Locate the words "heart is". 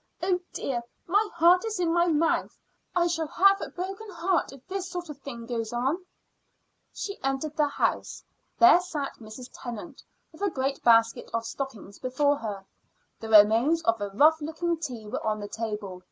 1.35-1.79